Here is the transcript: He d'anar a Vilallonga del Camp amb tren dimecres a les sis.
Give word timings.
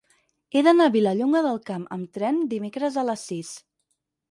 He 0.59 0.63
d'anar 0.67 0.87
a 0.89 0.93
Vilallonga 0.95 1.43
del 1.49 1.61
Camp 1.69 1.85
amb 1.97 2.11
tren 2.19 2.41
dimecres 2.57 3.01
a 3.03 3.07
les 3.13 3.29
sis. 3.31 3.55